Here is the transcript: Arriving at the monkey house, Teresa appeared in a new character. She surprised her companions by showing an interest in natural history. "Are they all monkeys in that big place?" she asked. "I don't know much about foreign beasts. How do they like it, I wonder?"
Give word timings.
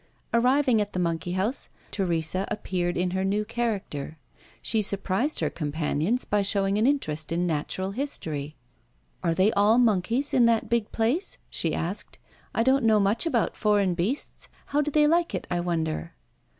Arriving 0.33 0.81
at 0.81 0.93
the 0.93 0.99
monkey 0.99 1.33
house, 1.33 1.69
Teresa 1.91 2.47
appeared 2.49 2.97
in 2.97 3.15
a 3.15 3.23
new 3.23 3.45
character. 3.45 4.17
She 4.59 4.81
surprised 4.81 5.41
her 5.41 5.51
companions 5.51 6.25
by 6.25 6.41
showing 6.41 6.79
an 6.79 6.87
interest 6.87 7.31
in 7.31 7.45
natural 7.45 7.91
history. 7.91 8.55
"Are 9.23 9.35
they 9.35 9.51
all 9.51 9.77
monkeys 9.77 10.33
in 10.33 10.47
that 10.47 10.69
big 10.71 10.91
place?" 10.91 11.37
she 11.51 11.75
asked. 11.75 12.17
"I 12.51 12.63
don't 12.63 12.83
know 12.83 12.99
much 12.99 13.27
about 13.27 13.55
foreign 13.55 13.93
beasts. 13.93 14.49
How 14.65 14.81
do 14.81 14.89
they 14.89 15.05
like 15.05 15.35
it, 15.35 15.45
I 15.51 15.59
wonder?" 15.59 16.15